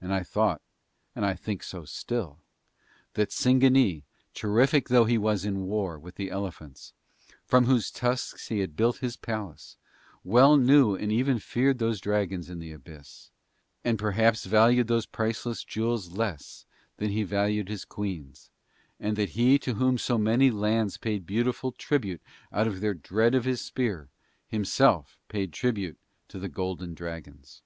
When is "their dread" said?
22.80-23.34